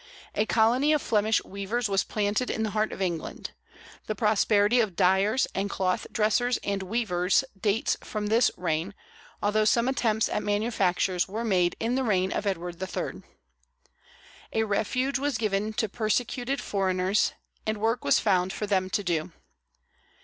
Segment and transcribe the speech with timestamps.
[0.33, 3.51] A colony of Flemish weavers was planted in the heart of England.
[4.07, 8.95] The prosperity of dyers and cloth dressers and weavers dates from this reign,
[9.43, 13.21] although some attempts at manufactures were made in the reign of Edward III.
[14.53, 17.33] A refuge was given to persecuted foreigners,
[17.67, 19.31] and work was found for them to do.